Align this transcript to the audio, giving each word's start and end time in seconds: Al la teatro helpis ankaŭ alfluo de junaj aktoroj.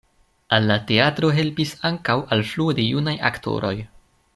Al 0.55 0.63
la 0.71 0.77
teatro 0.91 1.29
helpis 1.41 1.75
ankaŭ 1.91 2.17
alfluo 2.37 2.77
de 2.81 2.89
junaj 2.91 3.17
aktoroj. 3.33 3.77